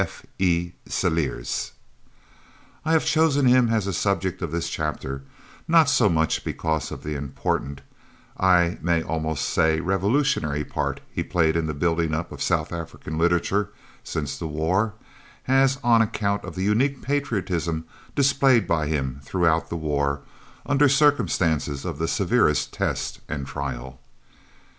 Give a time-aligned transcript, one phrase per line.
[0.03, 0.71] F.E.
[0.89, 1.73] Celliers.
[2.83, 5.21] I have chosen him as the subject of this chapter,
[5.67, 7.81] not so much because of the important,
[8.35, 12.73] I may almost say revolutionary part he has played in the building up of South
[12.73, 13.69] African literature
[14.03, 14.95] since the war,
[15.47, 20.21] as on account of the unique patriotism displayed by him throughout the war
[20.65, 23.99] under circumstances of the severest test and trial.